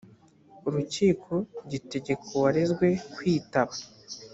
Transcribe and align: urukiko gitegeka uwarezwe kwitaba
urukiko 0.67 1.31
gitegeka 1.69 2.23
uwarezwe 2.35 2.87
kwitaba 3.13 3.73